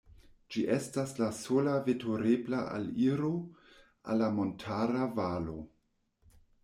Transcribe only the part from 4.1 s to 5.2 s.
al la montara